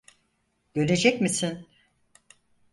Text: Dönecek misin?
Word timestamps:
Dönecek 0.75 1.21
misin? 1.21 1.67